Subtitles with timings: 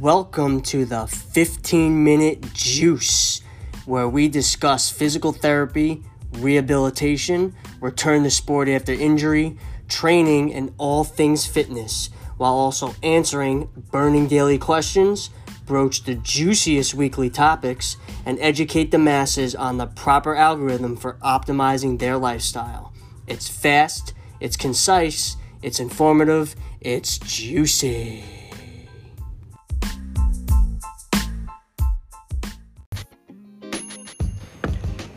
[0.00, 3.42] welcome to the 15 Minute Juice,
[3.84, 6.02] where we discuss physical therapy,
[6.38, 14.26] rehabilitation, return to sport after injury, training, and all things fitness, while also answering burning
[14.26, 15.28] daily questions,
[15.66, 21.98] broach the juiciest weekly topics, and educate the masses on the proper algorithm for optimizing
[21.98, 22.94] their lifestyle.
[23.26, 28.39] It's fast, it's concise, it's informative, it's juicy.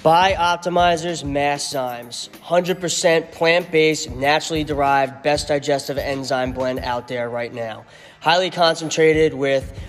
[0.04, 7.86] Bioptimizers Masszymes, 100% plant based, naturally derived, best digestive enzyme blend out there right now.
[8.20, 9.80] Highly concentrated with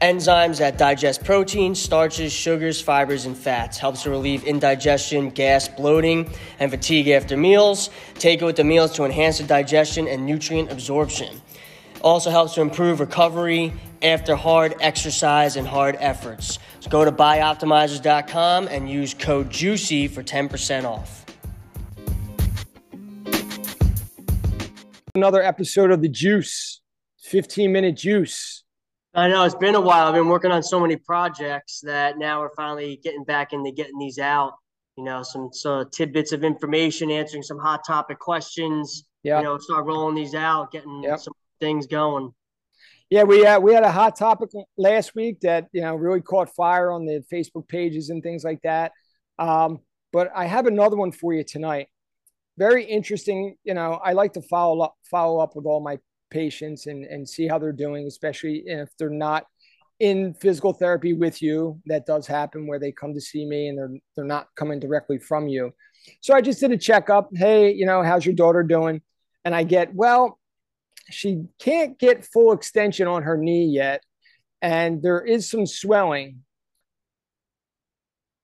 [0.00, 3.78] enzymes that digest proteins, starches, sugars, fibers, and fats.
[3.78, 7.90] Helps to relieve indigestion, gas, bloating, and fatigue after meals.
[8.14, 11.40] Take it with the meals to enhance the digestion and nutrient absorption.
[12.02, 13.72] Also helps to improve recovery
[14.02, 16.58] after hard exercise and hard efforts.
[16.80, 21.24] So go to bioptimizers.com and use code JUICY for 10% off.
[25.14, 26.80] Another episode of The Juice,
[27.20, 28.64] 15 minute juice.
[29.14, 30.06] I know it's been a while.
[30.06, 33.98] I've been working on so many projects that now we're finally getting back into getting
[33.98, 34.54] these out.
[34.96, 39.04] You know, some, some tidbits of information, answering some hot topic questions.
[39.22, 39.38] Yeah.
[39.38, 41.18] You know, start rolling these out, getting Yep.
[41.20, 42.34] some things going.
[43.08, 46.54] Yeah, we had we had a hot topic last week that you know really caught
[46.54, 48.92] fire on the Facebook pages and things like that.
[49.38, 49.78] Um,
[50.12, 51.88] but I have another one for you tonight.
[52.58, 53.56] Very interesting.
[53.64, 55.98] You know, I like to follow up follow up with all my
[56.30, 59.46] patients and and see how they're doing, especially if they're not
[60.00, 61.80] in physical therapy with you.
[61.86, 65.18] That does happen where they come to see me and they're they're not coming directly
[65.18, 65.72] from you.
[66.22, 67.28] So I just did a checkup.
[67.34, 69.02] Hey, you know, how's your daughter doing?
[69.44, 70.38] And I get well
[71.10, 74.02] she can't get full extension on her knee yet,
[74.60, 76.42] and there is some swelling.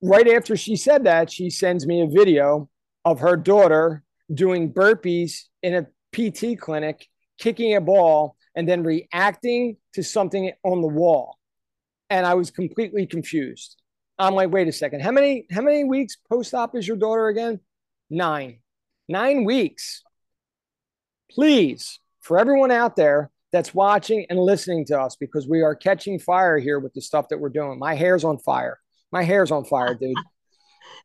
[0.03, 2.69] Right after she said that, she sends me a video
[3.05, 7.07] of her daughter doing burpees in a PT clinic,
[7.39, 11.39] kicking a ball, and then reacting to something on the wall.
[12.11, 13.81] And I was completely confused.
[14.19, 15.01] I'm like, wait a second.
[15.01, 17.61] How many how many weeks post-op is your daughter again?
[18.11, 18.61] Nine.
[19.09, 20.03] Nine weeks.
[21.31, 26.19] Please for everyone out there that's watching and listening to us because we are catching
[26.19, 27.79] fire here with the stuff that we're doing.
[27.79, 28.79] My hair's on fire.
[29.11, 30.15] My hair's on fire, dude.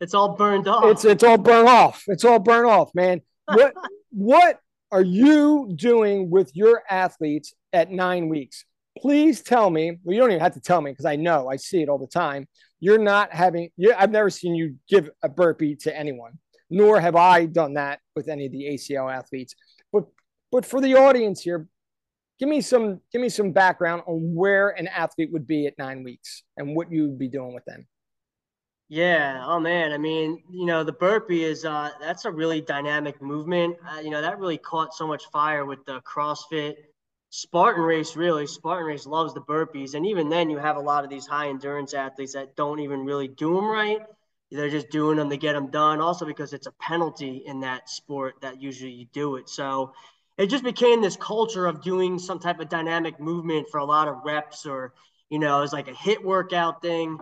[0.01, 0.85] It's all burned off.
[0.85, 2.03] It's it's all burned off.
[2.07, 3.21] It's all burned off, man.
[3.45, 3.73] What
[4.11, 4.59] what
[4.91, 8.65] are you doing with your athletes at 9 weeks?
[8.97, 9.99] Please tell me.
[10.03, 11.47] Well, you don't even have to tell me because I know.
[11.47, 12.47] I see it all the time.
[12.79, 16.39] You're not having you I've never seen you give a burpee to anyone.
[16.71, 19.53] Nor have I done that with any of the ACL athletes.
[19.91, 20.05] But
[20.53, 21.67] but for the audience here,
[22.39, 26.03] give me some give me some background on where an athlete would be at nine
[26.03, 27.87] weeks and what you would be doing with them.
[28.87, 29.43] Yeah.
[29.47, 29.91] Oh man.
[29.91, 33.77] I mean, you know, the burpee is uh that's a really dynamic movement.
[33.89, 36.75] Uh, you know, that really caught so much fire with the CrossFit
[37.31, 38.15] Spartan race.
[38.15, 41.25] Really, Spartan race loves the burpees, and even then, you have a lot of these
[41.25, 44.01] high endurance athletes that don't even really do them right.
[44.51, 45.99] They're just doing them to get them done.
[45.99, 49.49] Also, because it's a penalty in that sport that usually you do it.
[49.49, 49.93] So
[50.37, 54.07] it just became this culture of doing some type of dynamic movement for a lot
[54.07, 54.93] of reps, or
[55.29, 57.19] you know, it's like a HIIT workout thing.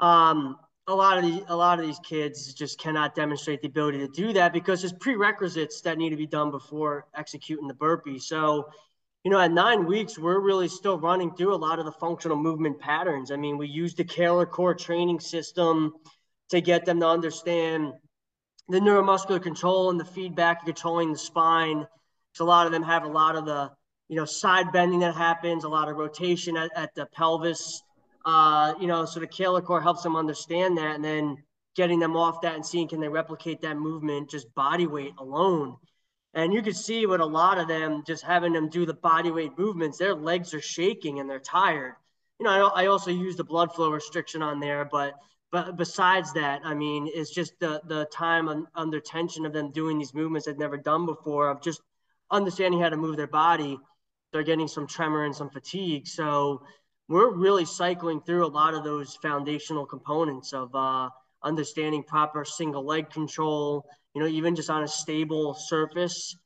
[0.00, 0.56] Um,
[0.88, 4.08] a lot of these a lot of these kids just cannot demonstrate the ability to
[4.08, 8.18] do that because there's prerequisites that need to be done before executing the burpee.
[8.18, 8.68] So,
[9.24, 12.36] you know, at nine weeks, we're really still running through a lot of the functional
[12.36, 13.30] movement patterns.
[13.30, 15.94] I mean, we use the Kaler core training system
[16.50, 17.92] to get them to understand
[18.68, 21.86] the neuromuscular control and the feedback controlling the spine.
[22.32, 23.70] So a lot of them have a lot of the,
[24.08, 27.82] you know, side bending that happens, a lot of rotation at, at the pelvis
[28.24, 31.36] uh, you know, so the core helps them understand that and then
[31.74, 35.76] getting them off that and seeing can they replicate that movement just body weight alone.
[36.34, 39.30] And you could see with a lot of them, just having them do the body
[39.30, 41.94] weight movements, their legs are shaking and they're tired.
[42.38, 45.14] You know, I, I also use the blood flow restriction on there, but
[45.50, 49.70] but besides that, I mean, it's just the the time un, under tension of them
[49.70, 51.82] doing these movements they've never done before, of just
[52.32, 53.78] understanding how to move their body.
[54.32, 56.08] They're getting some tremor and some fatigue.
[56.08, 56.62] So
[57.08, 61.10] we're really cycling through a lot of those foundational components of uh,
[61.44, 63.84] understanding proper single leg control,
[64.14, 66.36] you know, even just on a stable surface,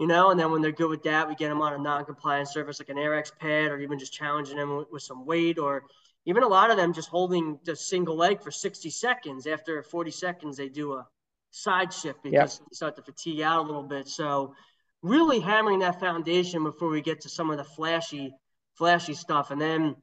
[0.00, 2.48] you know, and then when they're good with that, we get them on a non-compliant
[2.48, 5.84] surface like an Airex pad or even just challenging them with, with some weight or
[6.26, 9.46] even a lot of them just holding the single leg for 60 seconds.
[9.46, 11.06] After 40 seconds, they do a
[11.50, 12.68] side shift because Yep.
[12.70, 14.08] they start to fatigue out a little bit.
[14.08, 14.54] So
[15.02, 18.32] really hammering that foundation before we get to some of the flashy
[18.80, 19.50] flashy stuff.
[19.50, 19.94] And then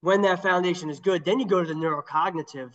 [0.00, 2.72] when that foundation is good, then you go to the neurocognitive,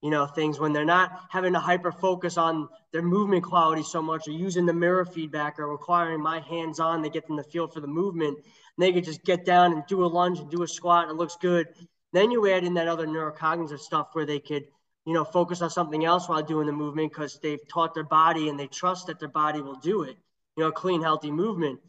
[0.00, 4.00] you know, things when they're not having to hyper focus on their movement quality so
[4.00, 7.44] much or using the mirror feedback or requiring my hands on to get them the
[7.44, 8.38] feel for the movement.
[8.38, 8.44] And
[8.78, 11.18] they could just get down and do a lunge and do a squat and it
[11.18, 11.68] looks good.
[12.14, 14.64] Then you add in that other neurocognitive stuff where they could,
[15.04, 18.48] you know, focus on something else while doing the movement because they've taught their body
[18.48, 20.16] and they trust that their body will do it,
[20.56, 21.80] you know, clean, healthy movement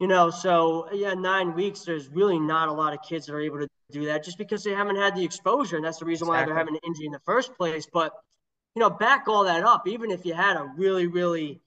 [0.00, 3.40] you know, so yeah, nine weeks, there's really not a lot of kids that are
[3.40, 5.76] able to do that just because they haven't had the exposure.
[5.76, 7.86] And that's the reason why they're having an injury in the first place.
[7.92, 8.12] But,
[8.76, 11.60] you know, back all that up, even if you had a really, really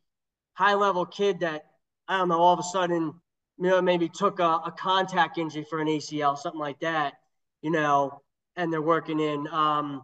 [0.53, 1.65] high level kid that,
[2.07, 3.13] I don't know, all of a sudden,
[3.57, 7.15] you know, maybe took a, a contact injury for an ACL, something like that,
[7.61, 8.21] you know,
[8.55, 10.03] and they're working in, um,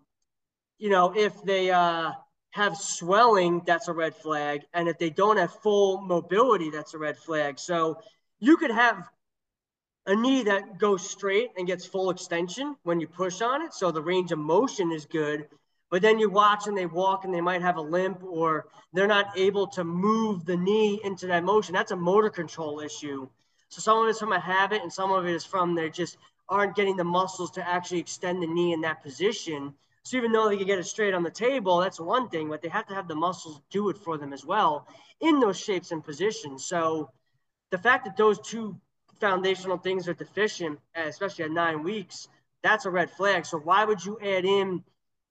[0.80, 2.12] you know, if they, uh,
[2.58, 4.64] have swelling, that's a red flag.
[4.74, 7.60] And if they don't have full mobility, that's a red flag.
[7.60, 8.02] So
[8.40, 9.08] you could have
[10.08, 13.74] a knee that goes straight and gets full extension when you push on it.
[13.74, 15.48] So the range of motion is good.
[15.92, 19.08] But then you watch and they walk and they might have a limp or they're
[19.08, 21.76] not able to move the knee into that motion.
[21.76, 23.30] That's a motor control issue.
[23.70, 26.18] So some of it's from a habit and some of it is from they just
[26.50, 29.76] aren't getting the muscles to actually extend the knee in that position.
[30.08, 32.62] So even though they can get it straight on the table, that's one thing, but
[32.62, 34.88] they have to have the muscles do it for them as well
[35.20, 36.64] in those shapes and positions.
[36.64, 37.12] So
[37.72, 38.80] the fact that those two
[39.20, 42.30] foundational things are deficient, especially at nine weeks,
[42.64, 43.46] that's a red flag.
[43.46, 44.82] So why would you add in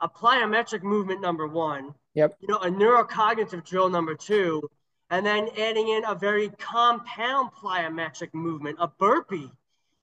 [0.00, 1.94] a plyometric movement number one?
[2.12, 2.36] Yep.
[2.40, 4.68] You know, a neurocognitive drill number two,
[5.08, 9.50] and then adding in a very compound plyometric movement, a burpee.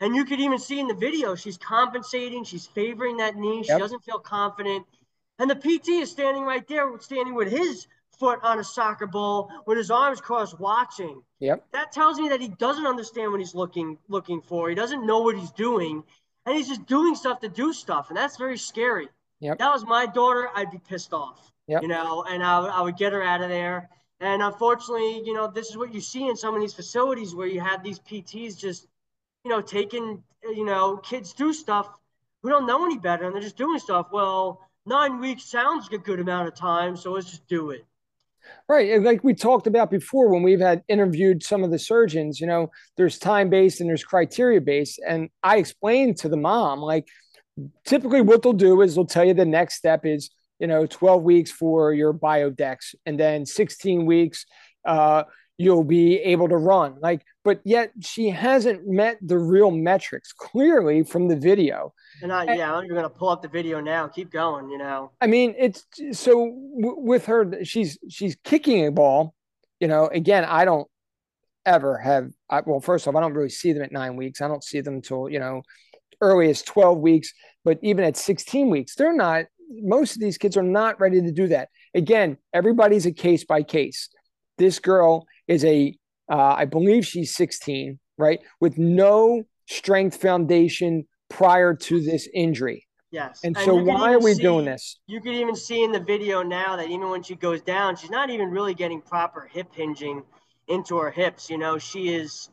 [0.03, 3.69] And you could even see in the video, she's compensating, she's favoring that knee, she
[3.69, 3.79] yep.
[3.79, 4.85] doesn't feel confident.
[5.39, 7.87] And the PT is standing right there, standing with his
[8.19, 11.21] foot on a soccer ball with his arms crossed watching.
[11.39, 11.67] Yep.
[11.71, 14.67] That tells me that he doesn't understand what he's looking looking for.
[14.67, 16.03] He doesn't know what he's doing.
[16.45, 18.09] And he's just doing stuff to do stuff.
[18.09, 19.07] And that's very scary.
[19.39, 19.57] Yep.
[19.59, 21.49] That was my daughter, I'd be pissed off.
[21.67, 21.81] Yep.
[21.81, 23.89] You know, and I, I would get her out of there.
[24.19, 27.47] And unfortunately, you know, this is what you see in some of these facilities where
[27.47, 28.87] you have these PTs just,
[29.43, 31.89] you know, taking, you know, kids do stuff
[32.41, 34.07] who don't know any better and they're just doing stuff.
[34.11, 37.85] Well, nine weeks sounds like a good amount of time, so let's just do it.
[38.67, 39.01] Right.
[39.01, 42.71] Like we talked about before when we've had interviewed some of the surgeons, you know,
[42.97, 44.99] there's time based and there's criteria based.
[45.07, 47.07] And I explained to the mom, like,
[47.85, 51.23] typically what they'll do is they'll tell you the next step is, you know, 12
[51.23, 54.45] weeks for your biodex and then 16 weeks,
[54.85, 55.23] uh,
[55.63, 56.97] you'll be able to run.
[56.99, 61.93] Like, but yet she hasn't met the real metrics clearly from the video.
[62.21, 64.07] And I, yeah, I'm going to pull up the video now.
[64.07, 65.11] Keep going, you know.
[65.21, 66.31] I mean, it's so
[66.79, 69.33] w- with her, she's she's kicking a ball.
[69.79, 70.87] You know, again, I don't
[71.65, 72.31] ever have.
[72.49, 74.41] I, well, first off, I don't really see them at nine weeks.
[74.41, 75.63] I don't see them until you know,
[76.21, 77.33] early as twelve weeks.
[77.65, 79.45] But even at sixteen weeks, they're not.
[79.69, 81.69] Most of these kids are not ready to do that.
[81.95, 84.09] Again, everybody's a case by case.
[84.57, 85.95] This girl is a,
[86.31, 92.87] uh, I believe she's 16, right, with no strength foundation prior to this injury.
[93.11, 93.41] Yes.
[93.43, 94.99] And, and so why are we see, doing this?
[95.05, 98.09] You can even see in the video now that even when she goes down, she's
[98.09, 100.23] not even really getting proper hip hinging
[100.67, 101.49] into her hips.
[101.49, 102.49] You know, she is,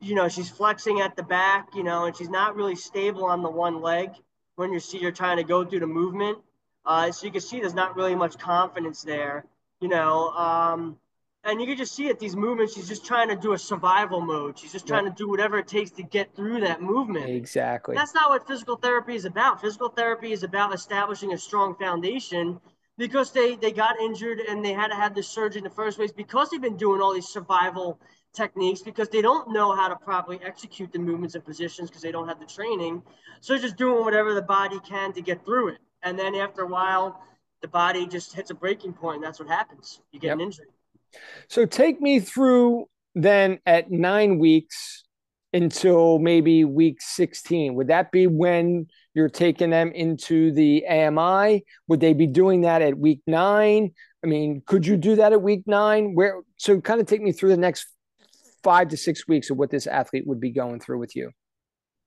[0.00, 3.42] you know, she's flexing at the back, you know, and she's not really stable on
[3.42, 4.10] the one leg
[4.56, 6.38] when you see her trying to go through the movement.
[6.84, 9.44] Uh, so you can see there's not really much confidence there,
[9.80, 10.30] you know.
[10.30, 10.96] Um,
[11.44, 14.20] and you can just see it these movements she's just trying to do a survival
[14.20, 14.58] mode.
[14.58, 17.30] She's just trying to do whatever it takes to get through that movement.
[17.30, 17.94] Exactly.
[17.94, 19.60] That's not what physical therapy is about.
[19.60, 22.60] Physical therapy is about establishing a strong foundation
[22.98, 25.96] because they they got injured and they had to have this surgery in the first
[25.96, 27.98] place because they've been doing all these survival
[28.32, 32.12] techniques because they don't know how to properly execute the movements and positions because they
[32.12, 33.02] don't have the training.
[33.40, 35.78] So they're just doing whatever the body can to get through it.
[36.02, 37.22] And then after a while
[37.62, 39.16] the body just hits a breaking point.
[39.16, 40.00] And that's what happens.
[40.12, 40.34] You get yep.
[40.36, 40.66] an injury
[41.48, 45.04] so take me through then at nine weeks
[45.52, 47.74] until maybe week 16.
[47.74, 51.64] Would that be when you're taking them into the AMI?
[51.88, 53.92] Would they be doing that at week nine?
[54.22, 56.14] I mean, could you do that at week nine?
[56.14, 57.86] Where so kind of take me through the next
[58.62, 61.30] five to six weeks of what this athlete would be going through with you.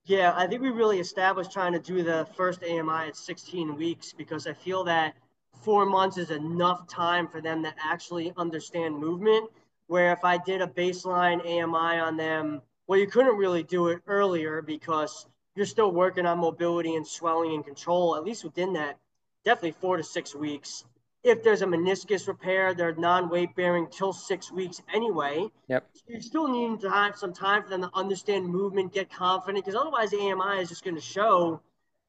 [0.05, 4.13] Yeah, I think we really established trying to do the first AMI at 16 weeks
[4.13, 5.15] because I feel that
[5.62, 9.50] four months is enough time for them to actually understand movement.
[9.88, 14.00] Where if I did a baseline AMI on them, well, you couldn't really do it
[14.07, 18.98] earlier because you're still working on mobility and swelling and control, at least within that,
[19.45, 20.86] definitely four to six weeks.
[21.24, 25.48] if there's a meniscus repair, they're non-weight bearing till six weeks anyway.
[25.69, 25.88] Yep.
[25.93, 29.63] So you still need to have some time for them to understand movement, get confident,
[29.63, 31.62] because otherwise AMI is just going to show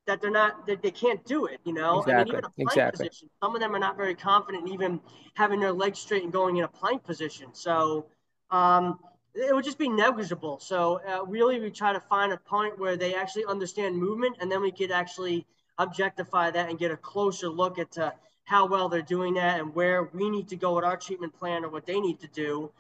[0.07, 1.61] that they're not that they can't do it.
[1.65, 2.15] You know, exactly.
[2.15, 3.09] I mean, even a plank exactly.
[3.09, 5.01] position, some of them are not very confident in even
[5.35, 7.49] having their legs straight and going in a plank position.
[7.53, 8.07] So
[8.51, 8.99] um,
[9.35, 10.59] it would just be negligible.
[10.61, 14.51] So uh, really, we try to find a point where they actually understand movement, and
[14.51, 15.47] then we could actually
[15.79, 18.13] objectify that and get a closer look at uh,
[18.45, 21.65] how well they're doing that and where we need to go with our treatment plan
[21.65, 22.71] or what they need to do.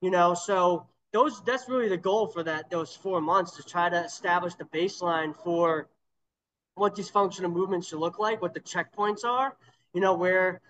[0.00, 3.88] You know, so those that's really the goal for that those four months to try
[3.88, 5.88] to establish the baseline for
[6.78, 9.56] what these functional movements should look like, what the checkpoints are,
[9.92, 10.60] you know, where,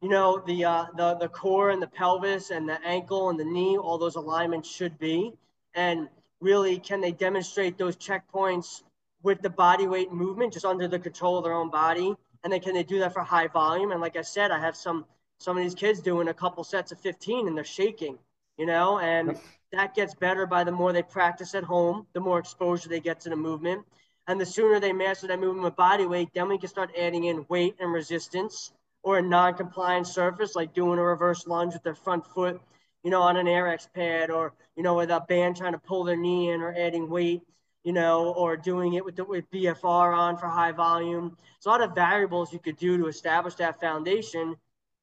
[0.00, 3.44] you know, the, uh, the, the core and the pelvis and the ankle and the
[3.44, 5.32] knee, all those alignments should be.
[5.74, 6.08] And
[6.40, 8.82] really, can they demonstrate those checkpoints
[9.22, 12.14] with the body weight movement, just under the control of their own body?
[12.44, 13.92] And then can they do that for high volume?
[13.92, 15.04] And like I said, I have some,
[15.38, 18.18] some of these kids doing a couple sets of 15 and they're shaking,
[18.56, 19.36] you know, and
[19.72, 23.20] that gets better by the more they practice at home, the more exposure they get
[23.20, 23.84] to the movement.
[24.28, 27.24] And the sooner they master that movement with body weight, then we can start adding
[27.24, 31.94] in weight and resistance or a non-compliant surface, like doing a reverse lunge with their
[31.94, 32.60] front foot,
[33.02, 36.04] you know, on an Airex pad or, you know, with a band trying to pull
[36.04, 37.42] their knee in or adding weight,
[37.84, 41.34] you know, or doing it with, the, with BFR on for high volume.
[41.38, 44.56] There's a lot of variables you could do to establish that foundation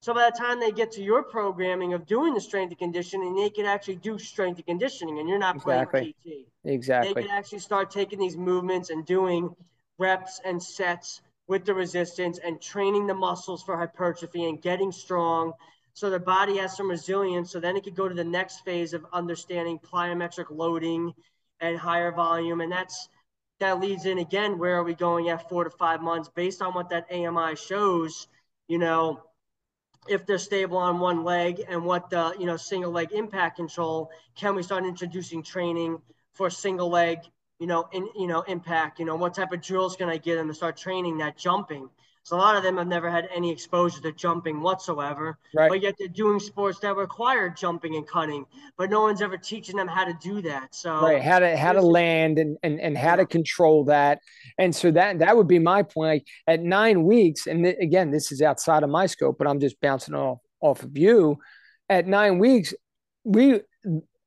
[0.05, 3.33] so by the time they get to your programming of doing the strength and conditioning,
[3.33, 6.13] they can actually do strength and conditioning, and you're not exactly.
[6.24, 6.47] playing PT.
[6.63, 7.13] Exactly.
[7.15, 9.50] They can actually start taking these movements and doing
[9.97, 15.53] reps and sets with the resistance and training the muscles for hypertrophy and getting strong
[15.95, 17.50] so their body has some resilience.
[17.50, 21.15] So then it could go to the next phase of understanding plyometric loading
[21.62, 22.62] and higher volume.
[22.62, 23.09] And that's
[23.59, 26.75] that leads in again, where are we going at four to five months based on
[26.75, 28.27] what that AMI shows,
[28.67, 29.24] you know,
[30.07, 34.12] if they're stable on one leg and what the you know single leg impact control
[34.35, 36.00] can we start introducing training
[36.33, 37.19] for single leg
[37.59, 39.00] you know in you know impact?
[39.00, 41.89] You know what type of drills can i get them to start training that jumping
[42.25, 45.38] so a lot of them have never had any exposure to jumping whatsoever.
[45.53, 45.70] Right.
[45.70, 48.48] But yet they're doing sports that require jumping and cutting,
[48.79, 50.74] but no one's ever teaching them how to do that.
[50.74, 53.17] So right, how to how to land and and, and how yeah.
[53.17, 54.22] to control that.
[54.58, 56.24] And so that that would be my point.
[56.48, 59.79] At nine weeks, and th- again, this is outside of my scope, but I'm just
[59.79, 61.38] bouncing off off of you.
[61.89, 62.74] At nine weeks,
[63.24, 63.62] we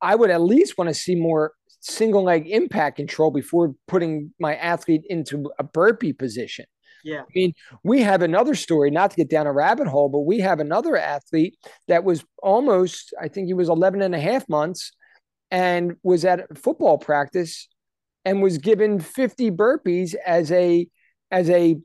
[0.00, 4.55] I would at least want to see more single leg impact control before putting my
[4.55, 6.67] athlete into a burpee position.
[7.05, 7.23] Yeah.
[7.23, 7.52] I mean,
[7.83, 10.97] we have another story, not to get down a rabbit hole, but we have another
[10.97, 11.57] athlete
[11.88, 14.93] that was almost, I think he was 11 and a half months
[15.50, 17.69] and was at football practice
[18.25, 20.87] and was given 50 burpees as a,
[21.31, 21.76] as a,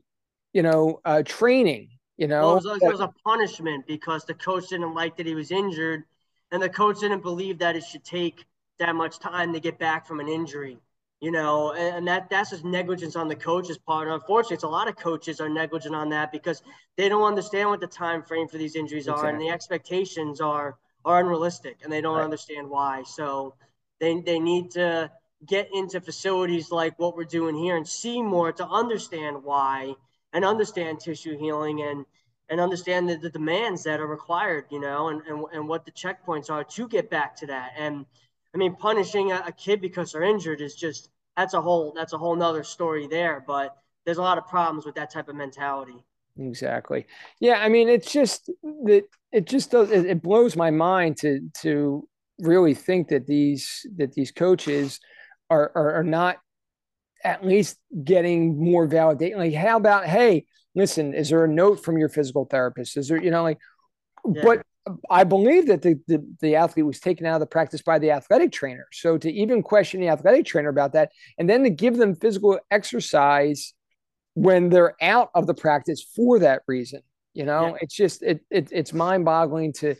[0.52, 4.34] you know, uh, training, you know, well, it, was, it was a punishment because the
[4.34, 6.04] coach didn't like that he was injured
[6.52, 8.44] and the coach didn't believe that it should take
[8.78, 10.78] that much time to get back from an injury
[11.20, 14.08] you know, and that that's just negligence on the coach's part.
[14.08, 16.62] And unfortunately, it's a lot of coaches are negligent on that because
[16.96, 19.28] they don't understand what the time frame for these injuries exactly.
[19.28, 22.24] are, and the expectations are are unrealistic, and they don't right.
[22.24, 23.02] understand why.
[23.04, 23.54] So
[24.00, 25.10] they they need to
[25.46, 29.94] get into facilities like what we're doing here and see more to understand why
[30.32, 32.04] and understand tissue healing and
[32.50, 35.90] and understand the, the demands that are required, you know, and, and, and what the
[35.90, 37.72] checkpoints are to get back to that.
[37.78, 38.04] And
[38.54, 42.12] I mean, punishing a, a kid because they're injured is just that's a whole that's
[42.12, 43.44] a whole nother story there.
[43.46, 46.04] But there's a lot of problems with that type of mentality.
[46.38, 47.06] Exactly.
[47.40, 51.48] Yeah, I mean, it's just that it just does it, it blows my mind to
[51.62, 52.08] to
[52.40, 55.00] really think that these that these coaches
[55.50, 56.38] are are, are not
[57.24, 59.36] at least getting more validation.
[59.36, 62.96] Like, how about hey, listen, is there a note from your physical therapist?
[62.96, 63.58] Is there, you know, like,
[64.26, 64.42] yeah.
[64.42, 64.62] but
[65.08, 68.10] I believe that the, the, the athlete was taken out of the practice by the
[68.10, 68.86] athletic trainer.
[68.92, 72.58] So to even question the athletic trainer about that, and then to give them physical
[72.70, 73.72] exercise
[74.34, 77.00] when they're out of the practice for that reason,
[77.32, 77.78] you know, yeah.
[77.80, 79.94] it's just it, it it's mind boggling to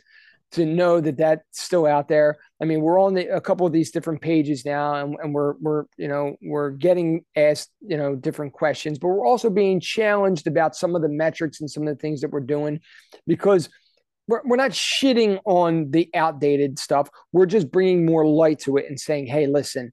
[0.51, 2.37] to know that that's still out there.
[2.61, 5.55] I mean, we're on the, a couple of these different pages now, and, and we're
[5.59, 10.47] we're you know we're getting asked you know different questions, but we're also being challenged
[10.47, 12.79] about some of the metrics and some of the things that we're doing
[13.25, 13.67] because
[14.27, 17.09] we're, we're not shitting on the outdated stuff.
[17.31, 19.91] We're just bringing more light to it and saying, hey, listen,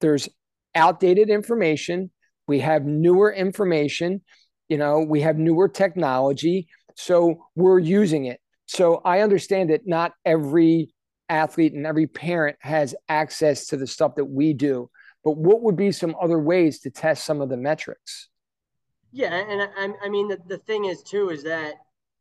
[0.00, 0.28] there's
[0.74, 2.10] outdated information.
[2.46, 4.22] We have newer information.
[4.68, 6.68] You know, we have newer technology.
[6.96, 8.40] So we're using it.
[8.66, 10.92] So I understand that not every
[11.28, 14.90] athlete and every parent has access to the stuff that we do.
[15.24, 18.28] But what would be some other ways to test some of the metrics?
[19.12, 21.74] Yeah, and I, I mean the, the thing is too is that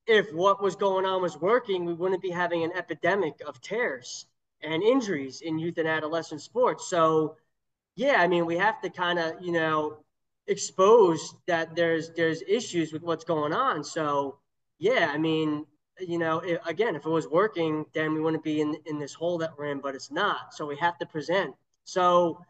[0.09, 4.25] if what was going on was working, we wouldn't be having an epidemic of tears
[4.63, 6.89] and injuries in youth and adolescent sports.
[6.89, 7.37] So,
[7.95, 9.97] yeah, I mean, we have to kind of, you know,
[10.47, 13.83] expose that there's there's issues with what's going on.
[13.83, 14.39] So,
[14.79, 15.65] yeah, I mean,
[15.99, 19.13] you know, it, again, if it was working, then we wouldn't be in in this
[19.13, 20.55] hole that we're in, but it's not.
[20.55, 21.53] So we have to present.
[21.83, 22.43] So,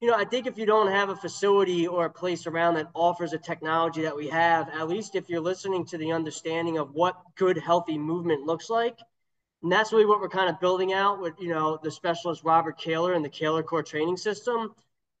[0.00, 2.90] you know, I think if you don't have a facility or a place around that
[2.94, 6.92] offers a technology that we have, at least if you're listening to the understanding of
[6.94, 8.98] what good, healthy movement looks like,
[9.62, 12.78] and that's really what we're kind of building out with, you know, the specialist Robert
[12.78, 14.74] Kaler and the Kaler Core training system,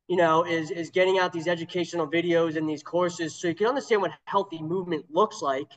[0.06, 3.68] you know, is, is getting out these educational videos and these courses so you can
[3.68, 5.68] understand what healthy movement looks like.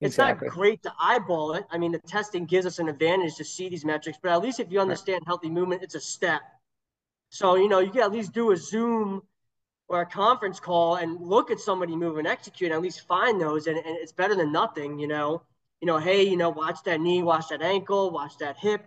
[0.00, 0.48] It's exactly.
[0.48, 1.64] not great to eyeball it.
[1.70, 4.58] I mean, the testing gives us an advantage to see these metrics, but at least
[4.58, 5.28] if you understand right.
[5.28, 6.40] healthy movement, it's a step
[7.30, 9.22] so, you know, you can at least do a Zoom
[9.88, 13.40] or a conference call and look at somebody move and execute and at least find
[13.40, 13.66] those.
[13.66, 15.42] And, and it's better than nothing, you know.
[15.80, 18.84] You know, hey, you know, watch that knee, watch that ankle, watch that hip.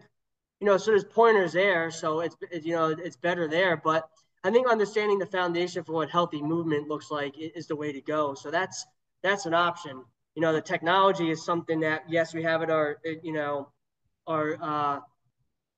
[0.59, 1.89] You know, so there's pointers there.
[1.89, 3.77] So it's, you know, it's better there.
[3.77, 4.09] But
[4.43, 8.01] I think understanding the foundation for what healthy movement looks like is the way to
[8.01, 8.33] go.
[8.33, 8.85] So that's
[9.23, 10.03] that's an option.
[10.35, 13.69] You know, the technology is something that yes, we have at our you know
[14.27, 14.99] our uh,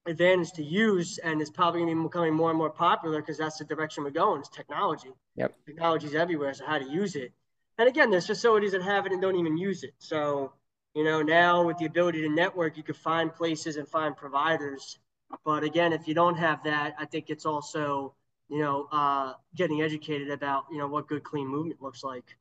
[0.05, 3.37] advantage to use and it's probably going to be becoming more and more popular because
[3.37, 5.11] that's the direction we're going is technology.
[5.35, 5.53] Yep.
[5.65, 7.31] Technology's everywhere so how to use it.
[7.77, 9.93] And again there's facilities that have it and don't even use it.
[9.99, 10.53] So
[10.93, 14.99] you know now with the ability to network you can find places and find providers.
[15.45, 18.13] But again if you don't have that i think it's also
[18.49, 22.35] you know uh, getting educated about you know what good clean movement looks like.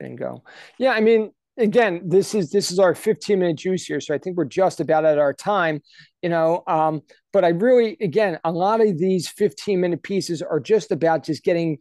[0.00, 0.42] Bingo.
[0.78, 4.18] Yeah i mean again this is this is our 15 minute juice here so i
[4.18, 5.80] think we're just about at our time
[6.22, 10.60] you know um, but i really again a lot of these 15 minute pieces are
[10.60, 11.78] just about just getting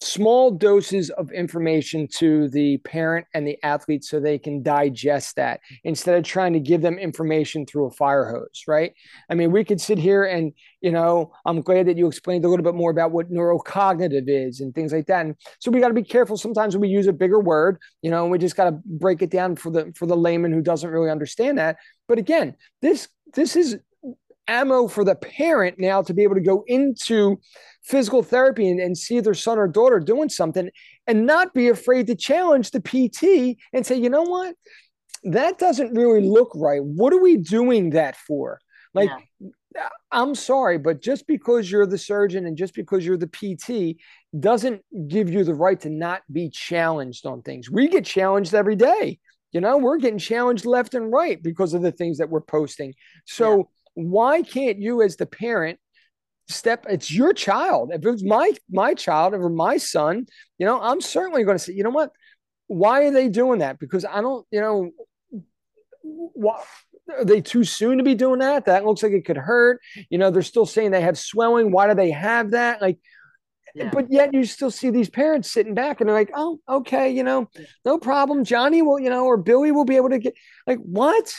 [0.00, 5.60] small doses of information to the parent and the athlete so they can digest that
[5.84, 8.94] instead of trying to give them information through a fire hose right?
[9.28, 12.48] I mean we could sit here and you know i'm glad that you explained a
[12.48, 15.26] little bit more about what neurocognitive is and things like that.
[15.26, 16.36] And so we got to be careful.
[16.36, 19.20] Sometimes when we use a bigger word you know and we just got to break
[19.20, 21.76] it down for the for the layman who doesn't really understand that.
[22.08, 23.78] But again this this is
[24.48, 27.38] ammo for the parent now to be able to go into
[27.82, 30.70] physical therapy and, and see their son or daughter doing something
[31.06, 34.54] and not be afraid to challenge the PT and say, you know what?
[35.24, 36.82] That doesn't really look right.
[36.82, 38.58] What are we doing that for?
[38.94, 39.88] Like, yeah.
[40.10, 44.00] I'm sorry, but just because you're the surgeon and just because you're the PT
[44.38, 47.70] doesn't give you the right to not be challenged on things.
[47.70, 49.20] We get challenged every day.
[49.52, 52.94] You know, we're getting challenged left and right because of the things that we're posting.
[53.26, 55.78] So, yeah why can't you as the parent
[56.48, 57.90] step it's your child.
[57.92, 60.26] If it was my my child or my son
[60.58, 62.10] you know i'm certainly going to say you know what?
[62.66, 63.78] Why are they doing that?
[63.78, 64.90] Because i don't you know
[66.02, 66.64] what
[67.18, 68.66] are they too soon to be doing that?
[68.66, 69.80] That looks like it could hurt.
[70.10, 71.72] You know they're still saying they have swelling.
[71.72, 72.80] Why do they have that?
[72.80, 72.98] Like
[73.74, 73.90] yeah.
[73.92, 77.22] but yet you still see these parents sitting back and they're like oh okay you
[77.22, 77.48] know
[77.84, 78.44] no problem.
[78.44, 80.34] Johnny will you know or billy will be able to get
[80.66, 81.34] like what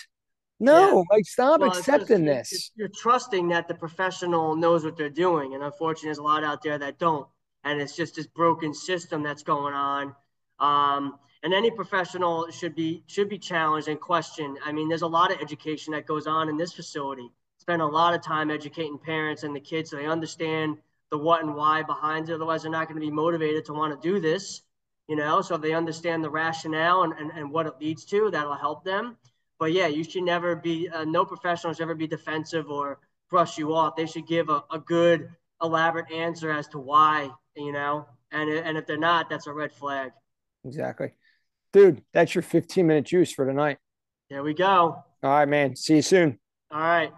[0.61, 1.03] no, yeah.
[1.09, 2.71] like stop well, accepting just, this.
[2.75, 6.61] You're trusting that the professional knows what they're doing, and unfortunately, there's a lot out
[6.61, 7.27] there that don't,
[7.63, 10.15] and it's just this broken system that's going on.
[10.59, 14.59] Um, and any professional should be should be challenged and questioned.
[14.63, 17.31] I mean, there's a lot of education that goes on in this facility.
[17.57, 20.77] Spend a lot of time educating parents and the kids so they understand
[21.09, 22.33] the what and why behind it.
[22.33, 24.61] Otherwise, they're not going to be motivated to want to do this.
[25.07, 28.29] You know, so if they understand the rationale and, and, and what it leads to,
[28.29, 29.17] that'll help them
[29.61, 32.97] but yeah, you should never be, uh, no professional should ever be defensive or
[33.29, 33.95] brush you off.
[33.95, 35.29] They should give a, a good,
[35.61, 39.71] elaborate answer as to why, you know, and, and if they're not, that's a red
[39.71, 40.13] flag.
[40.65, 41.13] Exactly.
[41.73, 43.77] Dude, that's your 15 minute juice for tonight.
[44.31, 45.03] There we go.
[45.21, 45.75] All right, man.
[45.75, 46.39] See you soon.
[46.71, 47.13] All right.